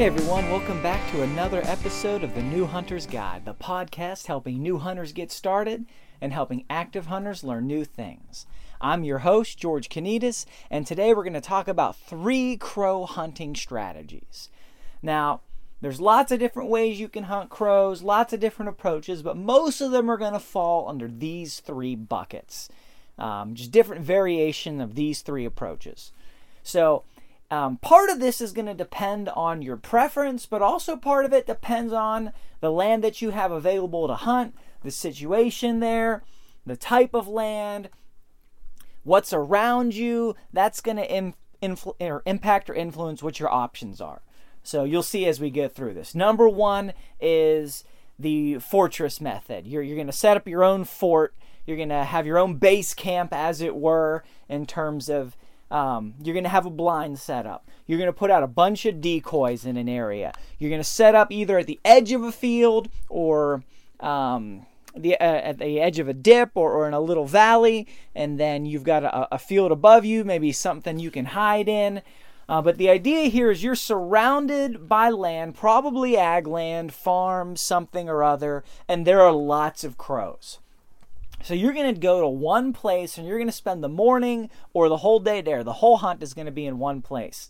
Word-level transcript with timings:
Hey 0.00 0.06
everyone, 0.06 0.48
welcome 0.48 0.82
back 0.82 1.10
to 1.10 1.20
another 1.20 1.60
episode 1.66 2.24
of 2.24 2.34
the 2.34 2.42
New 2.42 2.64
Hunter's 2.64 3.04
Guide, 3.04 3.44
the 3.44 3.52
podcast 3.52 4.28
helping 4.28 4.62
new 4.62 4.78
hunters 4.78 5.12
get 5.12 5.30
started 5.30 5.84
and 6.22 6.32
helping 6.32 6.64
active 6.70 7.08
hunters 7.08 7.44
learn 7.44 7.66
new 7.66 7.84
things. 7.84 8.46
I'm 8.80 9.04
your 9.04 9.18
host, 9.18 9.58
George 9.58 9.90
Kanitas, 9.90 10.46
and 10.70 10.86
today 10.86 11.12
we're 11.12 11.24
going 11.24 11.34
to 11.34 11.40
talk 11.42 11.68
about 11.68 11.98
three 11.98 12.56
crow 12.56 13.04
hunting 13.04 13.54
strategies. 13.54 14.48
Now, 15.02 15.42
there's 15.82 16.00
lots 16.00 16.32
of 16.32 16.38
different 16.38 16.70
ways 16.70 16.98
you 16.98 17.10
can 17.10 17.24
hunt 17.24 17.50
crows, 17.50 18.02
lots 18.02 18.32
of 18.32 18.40
different 18.40 18.70
approaches, 18.70 19.20
but 19.22 19.36
most 19.36 19.82
of 19.82 19.90
them 19.90 20.10
are 20.10 20.16
going 20.16 20.32
to 20.32 20.38
fall 20.38 20.88
under 20.88 21.08
these 21.08 21.60
three 21.60 21.94
buckets. 21.94 22.70
Um, 23.18 23.54
just 23.54 23.70
different 23.70 24.00
variation 24.00 24.80
of 24.80 24.94
these 24.94 25.20
three 25.20 25.44
approaches. 25.44 26.12
So, 26.62 27.04
um, 27.50 27.78
part 27.78 28.10
of 28.10 28.20
this 28.20 28.40
is 28.40 28.52
going 28.52 28.66
to 28.66 28.74
depend 28.74 29.28
on 29.30 29.62
your 29.62 29.76
preference, 29.76 30.46
but 30.46 30.62
also 30.62 30.96
part 30.96 31.24
of 31.24 31.32
it 31.32 31.46
depends 31.46 31.92
on 31.92 32.32
the 32.60 32.70
land 32.70 33.02
that 33.02 33.20
you 33.20 33.30
have 33.30 33.50
available 33.50 34.06
to 34.06 34.14
hunt, 34.14 34.54
the 34.82 34.90
situation 34.90 35.80
there, 35.80 36.22
the 36.64 36.76
type 36.76 37.14
of 37.14 37.26
land, 37.26 37.88
what's 39.02 39.32
around 39.32 39.94
you. 39.94 40.36
That's 40.52 40.80
going 40.80 40.98
to 40.98 41.34
impact 42.26 42.70
or 42.70 42.74
influence 42.74 43.22
what 43.22 43.40
your 43.40 43.52
options 43.52 44.00
are. 44.00 44.22
So 44.62 44.84
you'll 44.84 45.02
see 45.02 45.26
as 45.26 45.40
we 45.40 45.50
get 45.50 45.74
through 45.74 45.94
this. 45.94 46.14
Number 46.14 46.48
one 46.48 46.92
is 47.20 47.82
the 48.18 48.58
fortress 48.58 49.20
method. 49.20 49.66
You're, 49.66 49.82
you're 49.82 49.96
going 49.96 50.06
to 50.06 50.12
set 50.12 50.36
up 50.36 50.46
your 50.46 50.62
own 50.62 50.84
fort. 50.84 51.34
You're 51.66 51.78
going 51.78 51.88
to 51.88 52.04
have 52.04 52.26
your 52.26 52.38
own 52.38 52.56
base 52.56 52.94
camp, 52.94 53.32
as 53.32 53.60
it 53.60 53.74
were, 53.74 54.22
in 54.48 54.66
terms 54.66 55.08
of 55.08 55.36
um, 55.70 56.14
you're 56.22 56.34
going 56.34 56.44
to 56.44 56.50
have 56.50 56.66
a 56.66 56.70
blind 56.70 57.18
setup. 57.18 57.68
You're 57.86 57.98
going 57.98 58.08
to 58.08 58.12
put 58.12 58.30
out 58.30 58.42
a 58.42 58.48
bunch 58.48 58.86
of 58.86 59.00
decoys 59.00 59.64
in 59.64 59.76
an 59.76 59.88
area. 59.88 60.32
You're 60.58 60.70
going 60.70 60.80
to 60.80 60.84
set 60.84 61.14
up 61.14 61.30
either 61.30 61.58
at 61.58 61.66
the 61.66 61.80
edge 61.84 62.12
of 62.12 62.22
a 62.22 62.32
field 62.32 62.88
or 63.08 63.64
um, 64.00 64.66
the, 64.96 65.14
uh, 65.14 65.24
at 65.24 65.58
the 65.58 65.80
edge 65.80 65.98
of 65.98 66.08
a 66.08 66.14
dip 66.14 66.50
or, 66.54 66.72
or 66.72 66.88
in 66.88 66.94
a 66.94 67.00
little 67.00 67.26
valley, 67.26 67.86
and 68.14 68.38
then 68.38 68.66
you've 68.66 68.84
got 68.84 69.04
a, 69.04 69.34
a 69.34 69.38
field 69.38 69.72
above 69.72 70.04
you, 70.04 70.24
maybe 70.24 70.52
something 70.52 70.98
you 70.98 71.10
can 71.10 71.26
hide 71.26 71.68
in. 71.68 72.02
Uh, 72.48 72.60
but 72.60 72.78
the 72.78 72.90
idea 72.90 73.28
here 73.28 73.52
is 73.52 73.62
you're 73.62 73.76
surrounded 73.76 74.88
by 74.88 75.08
land, 75.08 75.54
probably 75.54 76.16
ag 76.16 76.48
land, 76.48 76.92
farm, 76.92 77.54
something 77.54 78.08
or 78.08 78.24
other, 78.24 78.64
and 78.88 79.06
there 79.06 79.20
are 79.20 79.32
lots 79.32 79.84
of 79.84 79.96
crows. 79.96 80.58
So 81.42 81.54
you're 81.54 81.72
going 81.72 81.94
to 81.94 82.00
go 82.00 82.20
to 82.20 82.28
one 82.28 82.72
place 82.72 83.16
and 83.16 83.26
you're 83.26 83.38
going 83.38 83.48
to 83.48 83.52
spend 83.52 83.82
the 83.82 83.88
morning 83.88 84.50
or 84.72 84.88
the 84.88 84.98
whole 84.98 85.20
day 85.20 85.40
there. 85.40 85.64
The 85.64 85.74
whole 85.74 85.98
hunt 85.98 86.22
is 86.22 86.34
going 86.34 86.46
to 86.46 86.52
be 86.52 86.66
in 86.66 86.78
one 86.78 87.00
place. 87.02 87.48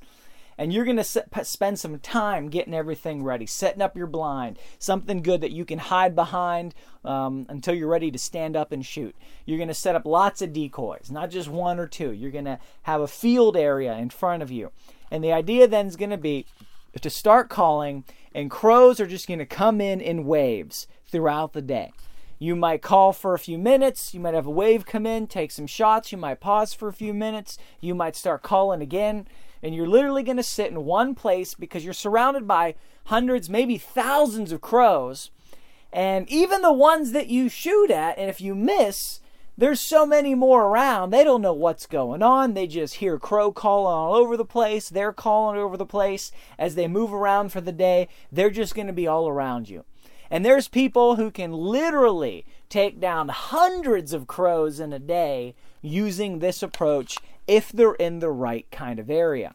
And 0.56 0.72
you're 0.72 0.84
going 0.84 0.98
to 0.98 1.44
spend 1.44 1.78
some 1.78 1.98
time 2.00 2.50
getting 2.50 2.74
everything 2.74 3.24
ready, 3.24 3.46
setting 3.46 3.80
up 3.80 3.96
your 3.96 4.06
blind, 4.06 4.58
something 4.78 5.22
good 5.22 5.40
that 5.40 5.52
you 5.52 5.64
can 5.64 5.78
hide 5.78 6.14
behind 6.14 6.74
um, 7.02 7.46
until 7.48 7.74
you're 7.74 7.88
ready 7.88 8.10
to 8.10 8.18
stand 8.18 8.56
up 8.56 8.70
and 8.70 8.84
shoot. 8.84 9.16
You're 9.46 9.56
going 9.56 9.68
to 9.68 9.74
set 9.74 9.96
up 9.96 10.04
lots 10.04 10.42
of 10.42 10.52
decoys, 10.52 11.10
not 11.10 11.30
just 11.30 11.48
one 11.48 11.78
or 11.78 11.86
two. 11.86 12.12
You're 12.12 12.30
going 12.30 12.44
to 12.44 12.58
have 12.82 13.00
a 13.00 13.08
field 13.08 13.56
area 13.56 13.94
in 13.96 14.10
front 14.10 14.42
of 14.42 14.50
you. 14.50 14.70
And 15.10 15.24
the 15.24 15.32
idea 15.32 15.66
then 15.66 15.86
is 15.86 15.96
going 15.96 16.10
to 16.10 16.18
be 16.18 16.44
to 17.00 17.08
start 17.08 17.48
calling, 17.48 18.04
and 18.34 18.50
crows 18.50 19.00
are 19.00 19.06
just 19.06 19.28
going 19.28 19.38
to 19.38 19.46
come 19.46 19.80
in 19.80 20.00
in 20.00 20.26
waves 20.26 20.86
throughout 21.06 21.54
the 21.54 21.62
day. 21.62 21.90
You 22.42 22.56
might 22.56 22.80
call 22.80 23.12
for 23.12 23.34
a 23.34 23.38
few 23.38 23.58
minutes. 23.58 24.14
You 24.14 24.20
might 24.20 24.32
have 24.32 24.46
a 24.46 24.50
wave 24.50 24.86
come 24.86 25.04
in, 25.04 25.26
take 25.26 25.50
some 25.50 25.66
shots. 25.66 26.10
You 26.10 26.16
might 26.16 26.40
pause 26.40 26.72
for 26.72 26.88
a 26.88 26.92
few 26.92 27.12
minutes. 27.12 27.58
You 27.82 27.94
might 27.94 28.16
start 28.16 28.42
calling 28.42 28.80
again. 28.80 29.28
And 29.62 29.74
you're 29.74 29.86
literally 29.86 30.22
going 30.22 30.38
to 30.38 30.42
sit 30.42 30.70
in 30.70 30.86
one 30.86 31.14
place 31.14 31.52
because 31.52 31.84
you're 31.84 31.92
surrounded 31.92 32.48
by 32.48 32.76
hundreds, 33.04 33.50
maybe 33.50 33.76
thousands 33.76 34.52
of 34.52 34.62
crows. 34.62 35.30
And 35.92 36.26
even 36.30 36.62
the 36.62 36.72
ones 36.72 37.12
that 37.12 37.26
you 37.26 37.50
shoot 37.50 37.90
at, 37.90 38.16
and 38.16 38.30
if 38.30 38.40
you 38.40 38.54
miss, 38.54 39.20
there's 39.58 39.80
so 39.80 40.06
many 40.06 40.34
more 40.34 40.64
around. 40.64 41.10
They 41.10 41.24
don't 41.24 41.42
know 41.42 41.52
what's 41.52 41.84
going 41.84 42.22
on. 42.22 42.54
They 42.54 42.66
just 42.66 42.94
hear 42.94 43.18
crow 43.18 43.52
calling 43.52 43.92
all 43.92 44.14
over 44.14 44.38
the 44.38 44.46
place. 44.46 44.88
They're 44.88 45.12
calling 45.12 45.60
over 45.60 45.76
the 45.76 45.84
place 45.84 46.32
as 46.58 46.74
they 46.74 46.88
move 46.88 47.12
around 47.12 47.52
for 47.52 47.60
the 47.60 47.70
day. 47.70 48.08
They're 48.32 48.48
just 48.48 48.74
going 48.74 48.86
to 48.86 48.94
be 48.94 49.06
all 49.06 49.28
around 49.28 49.68
you. 49.68 49.84
And 50.30 50.44
there's 50.44 50.68
people 50.68 51.16
who 51.16 51.30
can 51.30 51.52
literally 51.52 52.46
take 52.68 53.00
down 53.00 53.28
hundreds 53.28 54.12
of 54.12 54.28
crows 54.28 54.78
in 54.78 54.92
a 54.92 54.98
day 54.98 55.54
using 55.82 56.38
this 56.38 56.62
approach 56.62 57.18
if 57.48 57.72
they're 57.72 57.94
in 57.94 58.20
the 58.20 58.30
right 58.30 58.66
kind 58.70 59.00
of 59.00 59.10
area. 59.10 59.54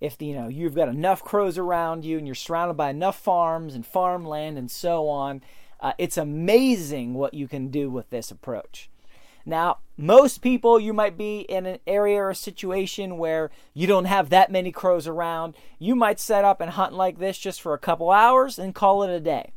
If 0.00 0.20
you 0.20 0.34
know 0.34 0.48
you've 0.48 0.74
got 0.74 0.88
enough 0.88 1.22
crows 1.22 1.56
around 1.56 2.04
you 2.04 2.18
and 2.18 2.26
you're 2.26 2.34
surrounded 2.34 2.74
by 2.74 2.90
enough 2.90 3.16
farms 3.16 3.74
and 3.74 3.86
farmland 3.86 4.58
and 4.58 4.70
so 4.70 5.08
on, 5.08 5.40
uh, 5.80 5.92
it's 5.98 6.18
amazing 6.18 7.14
what 7.14 7.34
you 7.34 7.46
can 7.46 7.68
do 7.68 7.90
with 7.90 8.10
this 8.10 8.30
approach. 8.30 8.90
Now, 9.46 9.78
most 9.96 10.40
people, 10.40 10.80
you 10.80 10.92
might 10.92 11.18
be 11.18 11.40
in 11.40 11.66
an 11.66 11.78
area 11.86 12.22
or 12.22 12.34
situation 12.34 13.18
where 13.18 13.50
you 13.74 13.86
don't 13.86 14.06
have 14.06 14.30
that 14.30 14.50
many 14.50 14.72
crows 14.72 15.06
around. 15.06 15.54
You 15.78 15.94
might 15.94 16.18
set 16.18 16.44
up 16.44 16.60
and 16.60 16.70
hunt 16.70 16.94
like 16.94 17.18
this 17.18 17.38
just 17.38 17.60
for 17.60 17.74
a 17.74 17.78
couple 17.78 18.10
hours 18.10 18.58
and 18.58 18.74
call 18.74 19.02
it 19.02 19.10
a 19.10 19.20
day, 19.20 19.52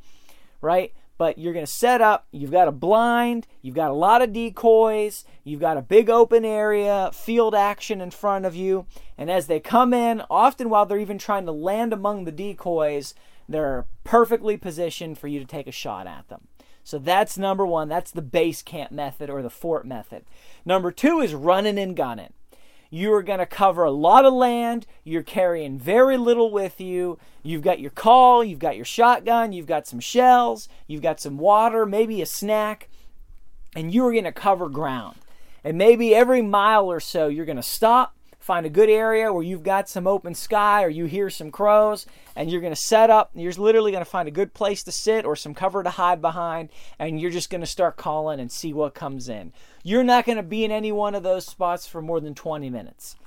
right? 0.61 0.93
But 1.17 1.39
you're 1.39 1.53
going 1.53 1.65
to 1.65 1.71
set 1.71 1.99
up, 1.99 2.27
you've 2.31 2.51
got 2.51 2.67
a 2.67 2.71
blind, 2.71 3.47
you've 3.63 3.73
got 3.73 3.89
a 3.89 3.95
lot 3.95 4.21
of 4.21 4.33
decoys, 4.33 5.25
you've 5.43 5.59
got 5.59 5.77
a 5.77 5.81
big 5.81 6.09
open 6.11 6.45
area, 6.45 7.09
field 7.11 7.55
action 7.55 8.01
in 8.01 8.11
front 8.11 8.45
of 8.45 8.55
you. 8.55 8.85
And 9.17 9.31
as 9.31 9.47
they 9.47 9.59
come 9.59 9.93
in, 9.95 10.21
often 10.29 10.69
while 10.69 10.85
they're 10.85 10.99
even 10.99 11.17
trying 11.17 11.47
to 11.47 11.51
land 11.51 11.91
among 11.91 12.25
the 12.25 12.31
decoys, 12.31 13.15
they're 13.49 13.85
perfectly 14.03 14.57
positioned 14.57 15.17
for 15.17 15.27
you 15.27 15.39
to 15.39 15.45
take 15.45 15.65
a 15.65 15.71
shot 15.71 16.05
at 16.05 16.27
them. 16.27 16.47
So 16.87 16.99
that's 16.99 17.37
number 17.37 17.65
one. 17.65 17.89
That's 17.89 18.11
the 18.11 18.21
base 18.21 18.61
camp 18.61 18.93
method 18.93 19.29
or 19.29 19.41
the 19.41 19.49
fort 19.49 19.85
method. 19.85 20.23
Number 20.65 20.89
two 20.89 21.19
is 21.19 21.33
running 21.33 21.77
and 21.77 21.97
gunning. 21.97 22.31
you 22.89 23.11
are 23.11 23.23
going 23.23 23.39
to 23.39 23.45
cover 23.45 23.83
a 23.83 23.91
lot 23.91 24.23
of 24.23 24.31
land. 24.31 24.87
You're 25.03 25.21
carrying 25.21 25.77
very 25.77 26.15
little 26.15 26.49
with 26.49 26.79
you. 26.79 27.19
You've 27.43 27.61
got 27.61 27.81
your 27.81 27.91
call, 27.91 28.41
you've 28.41 28.59
got 28.59 28.77
your 28.77 28.85
shotgun, 28.85 29.51
you've 29.51 29.65
got 29.65 29.85
some 29.85 29.99
shells, 29.99 30.69
you've 30.87 31.01
got 31.01 31.19
some 31.19 31.37
water, 31.37 31.85
maybe 31.85 32.21
a 32.21 32.25
snack, 32.25 32.87
and 33.75 33.93
you 33.93 34.05
are 34.05 34.13
going 34.13 34.23
to 34.23 34.31
cover 34.31 34.69
ground. 34.69 35.17
And 35.65 35.77
maybe 35.77 36.15
every 36.15 36.41
mile 36.41 36.89
or 36.89 37.01
so, 37.01 37.27
you're 37.27 37.45
going 37.45 37.57
to 37.57 37.63
stop, 37.63 38.15
find 38.47 38.65
a 38.65 38.69
good 38.69 38.89
area 38.89 39.31
where 39.31 39.43
you've 39.43 39.61
got 39.61 39.89
some 39.89 40.07
open 40.07 40.33
sky 40.33 40.81
or 40.81 40.87
you 40.87 41.03
hear 41.03 41.29
some 41.29 41.51
crows, 41.51 42.05
and 42.33 42.49
you're 42.49 42.61
going 42.61 42.73
to 42.73 42.81
set 42.81 43.09
up. 43.09 43.29
You're 43.35 43.51
literally 43.51 43.91
going 43.91 44.03
to 44.03 44.09
find 44.09 44.25
a 44.25 44.31
good 44.31 44.53
place 44.53 44.83
to 44.83 44.91
sit 44.91 45.25
or 45.25 45.35
some 45.35 45.53
cover 45.53 45.83
to 45.83 45.89
hide 45.89 46.21
behind, 46.21 46.69
and 46.97 47.19
you're 47.19 47.29
just 47.29 47.49
going 47.49 47.61
to 47.61 47.67
start 47.67 47.97
calling 47.97 48.39
and 48.39 48.49
see 48.49 48.71
what 48.71 48.93
comes 48.93 49.27
in. 49.27 49.51
You're 49.83 50.05
not 50.05 50.25
going 50.25 50.37
to 50.37 50.43
be 50.43 50.63
in 50.63 50.71
any 50.71 50.93
one 50.93 51.13
of 51.13 51.23
those 51.23 51.45
spots 51.45 51.87
for 51.87 52.01
more 52.01 52.21
than 52.21 52.33
20 52.33 52.69
minutes. 52.69 53.17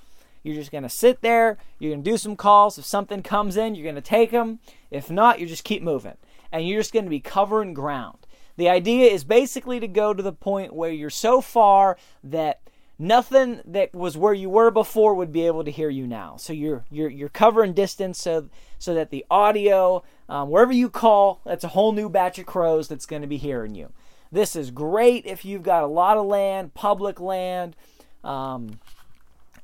You're 0.43 0.55
just 0.55 0.73
going 0.73 0.85
to 0.85 0.89
sit 0.89 1.21
there, 1.21 1.59
you're 1.79 1.93
going 1.93 2.03
to 2.03 2.11
do 2.11 2.17
some 2.17 2.35
calls. 2.35 2.79
If 2.79 2.87
something 2.87 3.23
comes 3.23 3.59
in, 3.59 3.75
you're 3.75 3.85
going 3.85 3.95
to 3.97 4.01
take 4.01 4.31
them. 4.31 4.59
If 4.91 5.11
not, 5.11 5.39
you 5.39 5.47
just 5.47 5.65
keep 5.65 5.83
moving. 5.83 6.17
And 6.51 6.67
you're 6.67 6.81
just 6.81 6.95
going 6.95 7.05
to 7.05 7.11
be 7.11 7.21
covering 7.21 7.75
ground. 7.75 8.27
The 8.57 8.71
idea 8.71 9.11
is 9.11 9.23
basically 9.25 9.81
to 9.81 9.87
go 9.87 10.15
to 10.15 10.23
the 10.23 10.33
point 10.33 10.73
where 10.73 10.91
you're 10.91 11.11
so 11.11 11.43
far 11.43 11.99
that 12.25 12.63
nothing 13.01 13.63
that 13.65 13.95
was 13.95 14.17
where 14.17 14.35
you 14.35 14.51
were 14.51 14.71
before 14.71 15.15
would 15.15 15.33
be 15.33 15.47
able 15.47 15.65
to 15.65 15.71
hear 15.71 15.89
you 15.89 16.07
now. 16.07 16.37
So 16.37 16.53
you're 16.53 16.85
you're 16.91 17.09
you're 17.09 17.29
covering 17.31 17.73
distance 17.73 18.21
so 18.21 18.49
so 18.79 18.95
that 18.95 19.11
the 19.11 19.25
audio 19.31 20.05
um, 20.29 20.49
wherever 20.51 20.73
you 20.73 20.89
call, 20.89 21.41
that's 21.45 21.65
a 21.65 21.69
whole 21.69 21.93
new 21.93 22.09
batch 22.09 22.39
of 22.39 22.47
crows 22.47 22.87
that's 22.87 23.07
going 23.07 23.23
to 23.23 23.29
be 23.29 23.39
hearing 23.39 23.75
you. 23.75 23.91
This 24.31 24.55
is 24.55 24.71
great 24.71 25.27
if 25.27 25.45
you've 25.45 25.65
got 25.65 25.83
a 25.83 25.89
lot 25.89 26.17
of 26.17 26.27
land, 26.27 26.73
public 26.73 27.19
land, 27.19 27.75
um, 28.23 28.79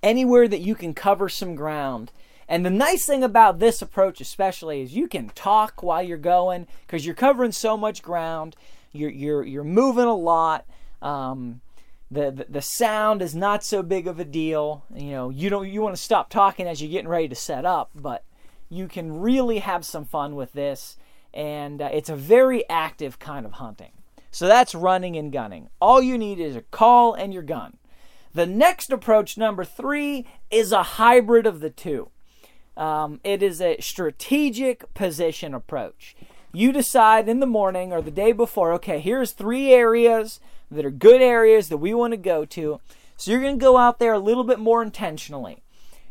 anywhere 0.03 0.49
that 0.49 0.61
you 0.61 0.75
can 0.75 0.93
cover 0.93 1.29
some 1.29 1.55
ground. 1.55 2.11
And 2.49 2.67
the 2.67 2.71
nice 2.71 3.07
thing 3.07 3.23
about 3.23 3.61
this 3.61 3.81
approach, 3.81 4.21
especially, 4.21 4.81
is 4.81 4.97
you 4.97 5.07
can 5.07 5.29
talk 5.31 5.83
while 5.83 6.03
you're 6.03 6.19
going 6.19 6.67
because 6.87 7.07
you're 7.07 7.15
covering 7.15 7.53
so 7.53 7.77
much 7.77 8.03
ground. 8.03 8.57
You're 8.93 9.11
you're 9.11 9.45
you're 9.45 9.65
moving 9.65 10.05
a 10.05 10.17
lot. 10.17 10.65
Um, 11.03 11.61
the, 12.11 12.31
the 12.31 12.47
the 12.49 12.63
sound 12.63 13.23
is 13.23 13.35
not 13.35 13.65
so 13.65 13.83
big 13.83 14.07
of 14.07 14.21
a 14.21 14.25
deal. 14.25 14.85
You 14.95 15.11
know, 15.11 15.31
you 15.31 15.51
don't 15.51 15.69
you 15.69 15.83
want 15.83 15.97
to 15.97 16.03
stop 16.03 16.31
talking 16.31 16.67
as 16.67 16.81
you're 16.81 16.91
getting 16.91 17.09
ready 17.09 17.29
to 17.29 17.35
set 17.35 17.65
up, 17.65 17.91
but 17.95 18.25
you 18.69 18.89
can 18.89 19.21
really 19.21 19.59
have 19.59 19.85
some 19.85 20.05
fun 20.05 20.35
with 20.35 20.53
this, 20.53 20.97
and 21.35 21.83
uh, 21.83 21.89
it's 21.93 22.09
a 22.09 22.17
very 22.17 22.69
active 22.69 23.19
kind 23.19 23.45
of 23.47 23.53
hunting. 23.53 23.93
So 24.31 24.47
that's 24.47 24.75
running 24.75 25.17
and 25.17 25.33
gunning. 25.33 25.71
All 25.81 26.03
you 26.03 26.19
need 26.19 26.39
is 26.39 26.57
a 26.57 26.63
call 26.63 27.15
and 27.15 27.33
your 27.33 27.43
gun. 27.43 27.79
The 28.35 28.47
next 28.47 28.93
approach, 28.93 29.39
number 29.39 29.65
three, 29.65 30.27
is 30.51 30.73
a 30.73 30.83
hybrid 30.83 31.47
of 31.47 31.61
the 31.61 31.71
two. 31.71 32.11
Um, 32.77 33.21
it 33.25 33.43
is 33.43 33.63
a 33.63 33.81
strategic 33.81 34.93
position 34.93 35.55
approach. 35.55 36.15
You 36.53 36.71
decide 36.71 37.29
in 37.31 37.41
the 37.41 37.47
morning 37.47 37.93
or 37.93 38.03
the 38.03 38.11
day 38.11 38.33
before, 38.33 38.75
okay, 38.75 39.01
here's 39.01 39.33
three 39.33 39.73
areas 39.73 40.39
that 40.71 40.85
are 40.85 40.91
good 40.91 41.23
areas 41.23 41.69
that 41.69 41.77
we 41.79 41.95
want 41.95 42.13
to 42.13 42.19
go 42.19 42.45
to. 42.45 42.81
So 43.17 43.31
you're 43.31 43.41
going 43.41 43.59
to 43.59 43.65
go 43.65 43.77
out 43.77 43.99
there 43.99 44.13
a 44.13 44.19
little 44.19 44.45
bit 44.45 44.59
more 44.59 44.83
intentionally. 44.83 45.63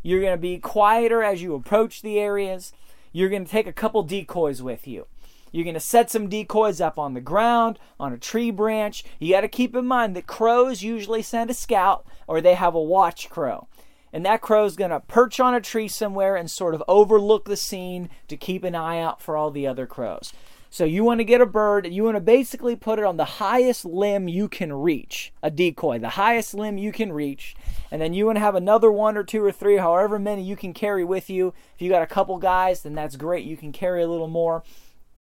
You're 0.02 0.22
going 0.22 0.34
to 0.34 0.42
be 0.42 0.58
quieter 0.58 1.24
as 1.24 1.42
you 1.42 1.56
approach 1.56 2.02
the 2.02 2.20
areas. 2.20 2.74
You're 3.12 3.30
going 3.30 3.46
to 3.46 3.52
take 3.52 3.68
a 3.68 3.74
couple 3.74 4.04
decoys 4.04 4.62
with 4.62 4.88
you. 4.88 5.08
You're 5.52 5.64
going 5.64 5.76
to 5.76 5.80
set 5.80 6.12
some 6.12 6.28
decoys 6.28 6.82
up 6.82 7.00
on 7.00 7.14
the 7.14 7.22
ground, 7.22 7.80
on 8.00 8.12
a 8.12 8.18
tree 8.18 8.52
branch. 8.52 9.06
You 9.20 9.34
got 9.34 9.42
to 9.42 9.48
keep 9.48 9.76
in 9.76 9.86
mind 9.86 10.16
that 10.16 10.28
crows 10.28 10.84
usually 10.84 11.22
send 11.22 11.50
a 11.50 11.54
scout 11.54 12.06
or 12.28 12.42
they 12.42 12.56
have 12.56 12.76
a 12.76 12.82
watch 12.82 13.30
crow. 13.30 13.68
And 14.12 14.26
that 14.26 14.42
crow 14.42 14.66
is 14.66 14.76
going 14.76 14.92
to 14.92 15.00
perch 15.00 15.40
on 15.40 15.56
a 15.56 15.62
tree 15.62 15.88
somewhere 15.88 16.36
and 16.36 16.52
sort 16.52 16.76
of 16.76 16.84
overlook 16.88 17.46
the 17.46 17.58
scene 17.58 18.10
to 18.28 18.38
keep 18.38 18.64
an 18.64 18.76
eye 18.76 19.00
out 19.00 19.22
for 19.22 19.36
all 19.38 19.52
the 19.52 19.68
other 19.68 19.86
crows. 19.86 20.34
So 20.76 20.84
you 20.84 21.06
want 21.06 21.22
to 21.22 21.24
get 21.24 21.40
a 21.40 21.46
bird, 21.46 21.88
you 21.88 22.04
want 22.04 22.18
to 22.18 22.20
basically 22.20 22.76
put 22.76 23.00
it 23.00 23.06
on 23.06 23.16
the 23.16 23.24
highest 23.24 23.86
limb 23.86 24.28
you 24.28 24.50
can 24.50 24.74
reach, 24.74 25.32
a 25.42 25.50
decoy, 25.50 26.00
the 26.00 26.10
highest 26.10 26.54
limb 26.54 26.78
you 26.78 26.92
can 26.92 27.14
reach. 27.14 27.56
And 27.92 28.02
then 28.02 28.14
you 28.14 28.26
want 28.26 28.36
to 28.36 28.42
have 28.42 28.56
another 28.56 28.92
one 28.92 29.16
or 29.16 29.24
two 29.24 29.42
or 29.42 29.54
three, 29.54 29.78
however 29.78 30.20
many 30.20 30.44
you 30.44 30.58
can 30.58 30.74
carry 30.74 31.06
with 31.06 31.30
you. 31.30 31.54
If 31.76 31.82
you 31.82 31.90
got 31.90 32.02
a 32.02 32.06
couple 32.06 32.38
guys, 32.40 32.82
then 32.82 32.94
that's 32.94 33.16
great. 33.16 33.46
You 33.46 33.56
can 33.56 33.72
carry 33.72 34.04
a 34.04 34.08
little 34.10 34.28
more. 34.28 34.64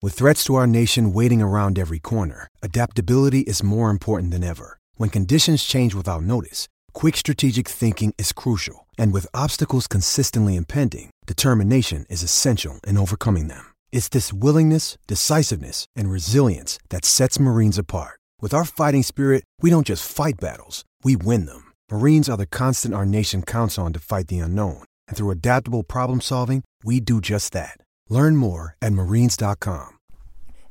With 0.01 0.15
threats 0.15 0.43
to 0.45 0.55
our 0.55 0.65
nation 0.65 1.13
waiting 1.13 1.39
around 1.39 1.77
every 1.77 1.99
corner, 1.99 2.47
adaptability 2.63 3.41
is 3.41 3.61
more 3.61 3.91
important 3.91 4.31
than 4.31 4.43
ever. 4.43 4.79
When 4.95 5.11
conditions 5.11 5.63
change 5.63 5.93
without 5.93 6.23
notice, 6.23 6.67
quick 6.93 7.15
strategic 7.15 7.67
thinking 7.67 8.15
is 8.17 8.31
crucial. 8.31 8.87
And 8.97 9.13
with 9.13 9.35
obstacles 9.35 9.85
consistently 9.85 10.55
impending, 10.55 11.11
determination 11.27 12.07
is 12.09 12.23
essential 12.23 12.79
in 12.87 12.97
overcoming 12.97 13.49
them. 13.49 13.72
It's 13.93 14.09
this 14.09 14.33
willingness, 14.33 14.97
decisiveness, 15.05 15.85
and 15.95 16.09
resilience 16.09 16.79
that 16.89 17.05
sets 17.05 17.39
Marines 17.39 17.77
apart. 17.77 18.19
With 18.41 18.51
our 18.51 18.65
fighting 18.65 19.03
spirit, 19.03 19.43
we 19.61 19.69
don't 19.69 19.85
just 19.85 20.11
fight 20.11 20.33
battles, 20.41 20.83
we 21.03 21.15
win 21.15 21.45
them. 21.45 21.71
Marines 21.91 22.27
are 22.27 22.35
the 22.35 22.47
constant 22.47 22.95
our 22.95 23.05
nation 23.05 23.43
counts 23.43 23.77
on 23.77 23.93
to 23.93 23.99
fight 23.99 24.29
the 24.29 24.39
unknown. 24.39 24.83
And 25.07 25.15
through 25.15 25.29
adaptable 25.29 25.83
problem 25.83 26.21
solving, 26.21 26.63
we 26.83 27.01
do 27.01 27.21
just 27.21 27.53
that. 27.53 27.77
Learn 28.09 28.35
more 28.35 28.75
at 28.81 28.93
marines.com. 28.93 29.99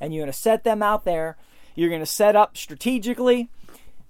And 0.00 0.12
you're 0.12 0.22
going 0.22 0.32
to 0.32 0.38
set 0.38 0.64
them 0.64 0.82
out 0.82 1.04
there. 1.04 1.36
You're 1.76 1.90
going 1.90 2.02
to 2.02 2.06
set 2.06 2.34
up 2.34 2.56
strategically, 2.56 3.50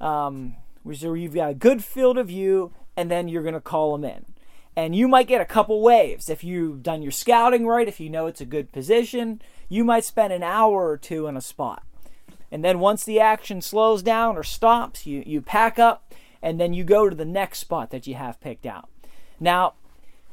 um, 0.01 0.57
where 0.85 1.17
you've 1.17 1.35
got 1.35 1.51
a 1.51 1.55
good 1.55 1.85
field 1.85 2.17
of 2.17 2.29
view, 2.29 2.73
and 2.97 3.11
then 3.11 3.29
you're 3.29 3.43
going 3.43 3.53
to 3.53 3.61
call 3.61 3.93
them 3.93 4.05
in. 4.11 4.32
And 4.75 4.97
you 4.97 5.07
might 5.07 5.27
get 5.27 5.41
a 5.41 5.47
couple 5.47 5.83
waves. 5.83 6.29
If 6.29 6.43
you've 6.43 6.83
done 6.83 7.03
your 7.03 7.13
scouting 7.13 7.67
right, 7.67 7.89
if 7.89 8.01
you 8.01 8.09
know 8.09 8.27
it's 8.27 8.41
a 8.41 8.47
good 8.47 8.73
position, 8.73 9.43
you 9.69 9.85
might 9.85 10.05
spend 10.05 10.33
an 10.33 10.43
hour 10.43 10.89
or 10.89 10.97
two 10.97 11.27
in 11.27 11.37
a 11.37 11.43
spot. 11.43 11.83
And 12.51 12.65
then 12.65 12.81
once 12.81 13.05
the 13.05 13.21
action 13.21 13.61
slows 13.61 14.03
down 14.03 14.37
or 14.37 14.43
stops, 14.43 15.07
you, 15.07 15.23
you 15.27 15.41
pack 15.41 15.79
up 15.79 16.13
and 16.43 16.61
then 16.61 16.75
you 16.75 16.85
go 16.85 17.09
to 17.09 17.17
the 17.17 17.25
next 17.25 17.61
spot 17.61 17.91
that 17.91 18.07
you 18.07 18.15
have 18.15 18.41
picked 18.41 18.67
out. 18.67 18.89
Now, 19.39 19.75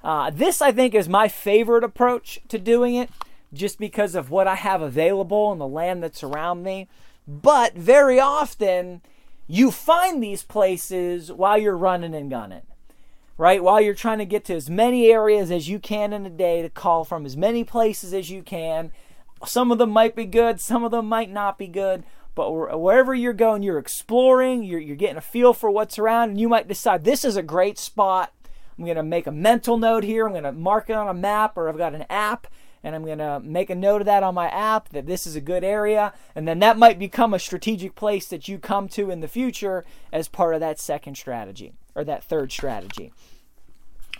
uh, 0.03 0.29
this, 0.29 0.61
I 0.61 0.71
think, 0.71 0.95
is 0.95 1.09
my 1.09 1.27
favorite 1.27 1.83
approach 1.83 2.39
to 2.47 2.57
doing 2.57 2.95
it 2.95 3.09
just 3.53 3.79
because 3.79 4.15
of 4.15 4.29
what 4.29 4.47
I 4.47 4.55
have 4.55 4.81
available 4.81 5.51
and 5.51 5.59
the 5.59 5.67
land 5.67 6.03
that's 6.03 6.23
around 6.23 6.63
me. 6.63 6.87
But 7.27 7.75
very 7.75 8.19
often, 8.19 9.01
you 9.47 9.71
find 9.71 10.21
these 10.21 10.43
places 10.43 11.31
while 11.31 11.57
you're 11.57 11.77
running 11.77 12.15
and 12.15 12.29
gunning, 12.29 12.61
right? 13.39 13.63
While 13.63 13.79
you're 13.79 13.95
trying 13.95 14.17
to 14.19 14.25
get 14.25 14.43
to 14.45 14.53
as 14.53 14.69
many 14.69 15.11
areas 15.11 15.49
as 15.49 15.69
you 15.69 15.79
can 15.79 16.11
in 16.13 16.25
a 16.25 16.29
day 16.29 16.61
to 16.61 16.69
call 16.69 17.05
from 17.05 17.25
as 17.25 17.37
many 17.37 17.63
places 17.63 18.13
as 18.13 18.29
you 18.29 18.43
can. 18.43 18.91
Some 19.45 19.71
of 19.71 19.77
them 19.77 19.91
might 19.91 20.13
be 20.13 20.25
good, 20.25 20.59
some 20.59 20.83
of 20.83 20.91
them 20.91 21.07
might 21.07 21.31
not 21.31 21.57
be 21.57 21.67
good. 21.67 22.03
But 22.35 22.51
wherever 22.51 23.15
you're 23.15 23.33
going, 23.33 23.63
you're 23.63 23.79
exploring, 23.79 24.63
you're, 24.63 24.79
you're 24.79 24.95
getting 24.95 25.17
a 25.17 25.21
feel 25.21 25.53
for 25.53 25.71
what's 25.71 25.97
around, 25.97 26.29
and 26.29 26.39
you 26.39 26.47
might 26.49 26.67
decide 26.67 27.03
this 27.03 27.25
is 27.25 27.37
a 27.37 27.41
great 27.41 27.79
spot 27.79 28.33
I'm 28.79 28.85
going 28.85 28.95
to 28.95 29.03
make 29.03 29.27
a 29.27 29.31
mental 29.31 29.77
note 29.77 30.05
here. 30.05 30.25
I'm 30.25 30.31
going 30.31 30.43
to 30.45 30.53
mark 30.53 30.89
it 30.89 30.93
on 30.93 31.09
a 31.09 31.13
map 31.13 31.57
or 31.57 31.67
I've 31.67 31.77
got 31.77 31.93
an 31.93 32.05
app 32.09 32.47
and 32.81 32.95
I'm 32.95 33.03
going 33.03 33.17
to 33.17 33.41
make 33.41 33.69
a 33.69 33.75
note 33.75 34.01
of 34.01 34.05
that 34.05 34.23
on 34.23 34.33
my 34.33 34.47
app 34.47 34.87
that 34.89 35.05
this 35.05 35.27
is 35.27 35.35
a 35.35 35.41
good 35.41 35.65
area. 35.65 36.13
And 36.33 36.47
then 36.47 36.59
that 36.59 36.77
might 36.77 36.97
become 36.97 37.33
a 37.33 37.39
strategic 37.39 37.95
place 37.95 38.27
that 38.27 38.47
you 38.47 38.57
come 38.57 38.87
to 38.89 39.11
in 39.11 39.19
the 39.19 39.27
future 39.27 39.83
as 40.13 40.29
part 40.29 40.53
of 40.53 40.61
that 40.61 40.79
second 40.79 41.17
strategy 41.17 41.73
or 41.93 42.05
that 42.05 42.23
third 42.23 42.53
strategy. 42.53 43.11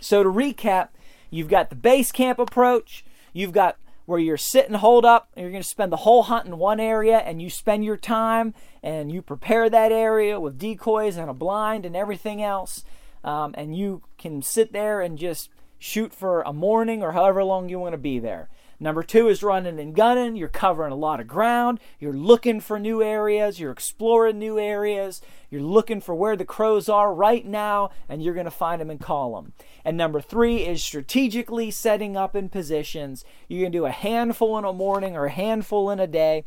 So 0.00 0.22
to 0.22 0.28
recap, 0.28 0.88
you've 1.30 1.48
got 1.48 1.70
the 1.70 1.76
base 1.76 2.10
camp 2.10 2.38
approach, 2.38 3.04
you've 3.32 3.52
got 3.52 3.76
where 4.10 4.18
you're 4.18 4.36
sitting 4.36 4.74
hold 4.74 5.04
up. 5.04 5.28
And 5.34 5.44
you're 5.44 5.52
going 5.52 5.62
to 5.62 5.68
spend 5.68 5.92
the 5.92 5.98
whole 5.98 6.24
hunt 6.24 6.46
in 6.46 6.58
one 6.58 6.80
area 6.80 7.18
and 7.18 7.40
you 7.40 7.48
spend 7.48 7.84
your 7.84 7.96
time 7.96 8.54
and 8.82 9.12
you 9.12 9.22
prepare 9.22 9.70
that 9.70 9.92
area 9.92 10.40
with 10.40 10.58
decoys 10.58 11.16
and 11.16 11.30
a 11.30 11.34
blind 11.34 11.86
and 11.86 11.94
everything 11.94 12.42
else. 12.42 12.82
Um, 13.22 13.54
and 13.56 13.76
you 13.76 14.02
can 14.18 14.42
sit 14.42 14.72
there 14.72 15.00
and 15.00 15.16
just 15.16 15.48
shoot 15.78 16.12
for 16.12 16.42
a 16.42 16.52
morning 16.52 17.02
or 17.02 17.12
however 17.12 17.44
long 17.44 17.68
you 17.68 17.78
want 17.78 17.92
to 17.92 17.98
be 17.98 18.18
there. 18.18 18.48
Number 18.82 19.02
two 19.02 19.28
is 19.28 19.42
running 19.42 19.78
and 19.78 19.94
gunning. 19.94 20.36
You're 20.36 20.48
covering 20.48 20.90
a 20.90 20.96
lot 20.96 21.20
of 21.20 21.28
ground. 21.28 21.80
You're 21.98 22.14
looking 22.14 22.60
for 22.60 22.78
new 22.78 23.02
areas. 23.02 23.60
You're 23.60 23.70
exploring 23.70 24.38
new 24.38 24.58
areas. 24.58 25.20
You're 25.50 25.60
looking 25.60 26.00
for 26.00 26.14
where 26.14 26.34
the 26.34 26.46
crows 26.46 26.88
are 26.88 27.14
right 27.14 27.44
now, 27.44 27.90
and 28.08 28.22
you're 28.22 28.34
going 28.34 28.44
to 28.46 28.50
find 28.50 28.80
them 28.80 28.88
and 28.88 28.98
call 28.98 29.34
them. 29.34 29.52
And 29.84 29.98
number 29.98 30.22
three 30.22 30.64
is 30.64 30.82
strategically 30.82 31.70
setting 31.70 32.16
up 32.16 32.34
in 32.34 32.48
positions. 32.48 33.22
Going 33.50 33.64
to 33.64 33.70
do 33.70 33.84
a 33.84 33.90
handful 33.90 34.56
in 34.56 34.64
a 34.64 34.72
morning 34.72 35.14
or 35.14 35.26
a 35.26 35.30
handful 35.30 35.90
in 35.90 36.00
a 36.00 36.06
day 36.06 36.44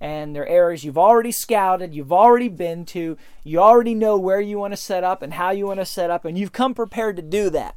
and 0.00 0.34
they're 0.34 0.46
areas 0.46 0.84
you've 0.84 0.98
already 0.98 1.32
scouted, 1.32 1.94
you've 1.94 2.12
already 2.12 2.48
been 2.48 2.84
to, 2.84 3.16
you 3.42 3.58
already 3.58 3.94
know 3.94 4.18
where 4.18 4.40
you 4.40 4.58
want 4.58 4.72
to 4.72 4.76
set 4.76 5.04
up 5.04 5.22
and 5.22 5.34
how 5.34 5.50
you 5.50 5.66
want 5.66 5.80
to 5.80 5.86
set 5.86 6.10
up, 6.10 6.24
and 6.24 6.36
you've 6.36 6.52
come 6.52 6.74
prepared 6.74 7.16
to 7.16 7.22
do 7.22 7.48
that. 7.48 7.76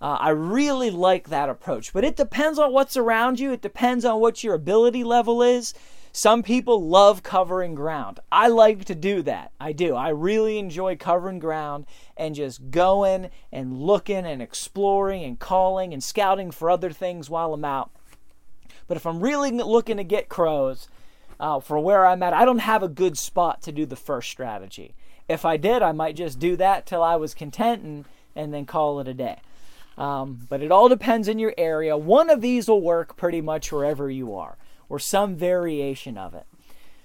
Uh, 0.00 0.16
I 0.18 0.30
really 0.30 0.90
like 0.90 1.28
that 1.28 1.50
approach, 1.50 1.92
but 1.92 2.04
it 2.04 2.16
depends 2.16 2.58
on 2.58 2.72
what's 2.72 2.96
around 2.96 3.38
you. 3.38 3.52
It 3.52 3.60
depends 3.60 4.04
on 4.04 4.20
what 4.20 4.42
your 4.42 4.54
ability 4.54 5.04
level 5.04 5.42
is. 5.42 5.74
Some 6.12 6.42
people 6.42 6.88
love 6.88 7.22
covering 7.22 7.74
ground. 7.74 8.18
I 8.32 8.48
like 8.48 8.84
to 8.86 8.94
do 8.94 9.22
that. 9.22 9.52
I 9.60 9.72
do. 9.72 9.94
I 9.94 10.08
really 10.08 10.58
enjoy 10.58 10.96
covering 10.96 11.38
ground 11.38 11.86
and 12.16 12.34
just 12.34 12.70
going 12.70 13.30
and 13.52 13.78
looking 13.78 14.26
and 14.26 14.42
exploring 14.42 15.22
and 15.22 15.38
calling 15.38 15.92
and 15.92 16.02
scouting 16.02 16.50
for 16.50 16.68
other 16.68 16.90
things 16.90 17.30
while 17.30 17.54
I'm 17.54 17.64
out. 17.64 17.90
But 18.88 18.96
if 18.96 19.06
I'm 19.06 19.20
really 19.20 19.52
looking 19.52 19.98
to 19.98 20.04
get 20.04 20.28
crows 20.28 20.88
uh, 21.38 21.60
for 21.60 21.78
where 21.78 22.06
I'm 22.06 22.22
at, 22.24 22.32
I 22.32 22.44
don't 22.44 22.58
have 22.58 22.82
a 22.82 22.88
good 22.88 23.16
spot 23.16 23.62
to 23.62 23.72
do 23.72 23.86
the 23.86 23.94
first 23.94 24.30
strategy. 24.30 24.94
If 25.28 25.44
I 25.44 25.58
did, 25.58 25.80
I 25.80 25.92
might 25.92 26.16
just 26.16 26.40
do 26.40 26.56
that 26.56 26.86
till 26.86 27.04
I 27.04 27.14
was 27.14 27.34
content 27.34 27.82
and, 27.84 28.04
and 28.34 28.52
then 28.52 28.66
call 28.66 28.98
it 28.98 29.06
a 29.06 29.14
day. 29.14 29.38
Um, 30.00 30.46
but 30.48 30.62
it 30.62 30.72
all 30.72 30.88
depends 30.88 31.28
in 31.28 31.38
your 31.38 31.52
area. 31.58 31.94
One 31.94 32.30
of 32.30 32.40
these 32.40 32.68
will 32.68 32.80
work 32.80 33.18
pretty 33.18 33.42
much 33.42 33.70
wherever 33.70 34.10
you 34.10 34.34
are 34.34 34.56
or 34.88 34.98
some 34.98 35.36
variation 35.36 36.16
of 36.16 36.32
it. 36.32 36.46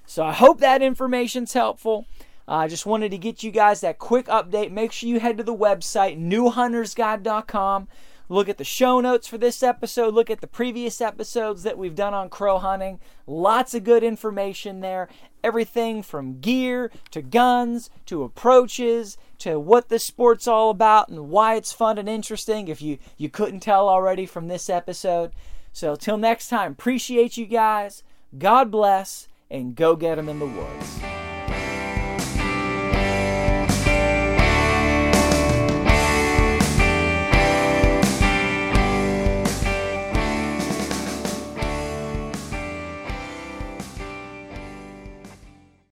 So 0.06 0.24
I 0.24 0.32
hope 0.32 0.62
that 0.62 0.82
information's 0.82 1.52
helpful. 1.52 2.08
I 2.48 2.66
uh, 2.66 2.68
just 2.70 2.86
wanted 2.86 3.12
to 3.12 3.18
get 3.18 3.44
you 3.44 3.52
guys 3.52 3.82
that 3.82 4.00
quick 4.00 4.28
update. 4.28 4.72
Make 4.72 4.94
sure 4.94 5.10
you 5.10 5.20
head 5.20 5.38
to 5.38 5.44
the 5.44 5.54
website, 5.54 6.18
newhuntersguide.com. 6.18 7.90
Look 8.28 8.50
at 8.50 8.58
the 8.58 8.64
show 8.64 9.00
notes 9.00 9.28
for 9.28 9.38
this 9.38 9.62
episode. 9.62 10.14
Look 10.14 10.30
at 10.30 10.42
the 10.42 10.48
previous 10.48 11.02
episodes 11.02 11.64
that 11.64 11.78
we've 11.78 11.96
done 11.96 12.14
on 12.14 12.30
crow 12.30 12.58
hunting. 12.58 13.00
Lots 13.28 13.74
of 13.74 13.84
good 13.84 14.04
information 14.04 14.80
there. 14.80 15.08
Everything 15.44 16.02
from 16.02 16.40
gear 16.40 16.92
to 17.12 17.22
guns 17.22 17.90
to 18.08 18.24
approaches 18.24 19.18
to 19.40 19.60
what 19.60 19.90
this 19.90 20.06
sport's 20.06 20.48
all 20.48 20.70
about 20.70 21.10
and 21.10 21.30
why 21.30 21.56
it's 21.56 21.72
fun 21.72 21.98
and 21.98 22.10
interesting 22.10 22.68
if 22.68 22.82
you, 22.82 22.98
you 23.18 23.30
couldn't 23.30 23.60
tell 23.60 23.88
already 23.88 24.26
from 24.26 24.48
this 24.48 24.70
episode. 24.70 25.32
So, 25.72 25.96
till 25.96 26.18
next 26.18 26.48
time, 26.48 26.72
appreciate 26.72 27.38
you 27.38 27.46
guys. 27.46 28.02
God 28.38 28.72
bless, 28.72 29.28
and 29.52 29.76
go 29.76 29.96
get 29.96 30.16
them 30.16 30.30
in 30.30 30.40
the 30.40 30.46
woods. 30.46 31.05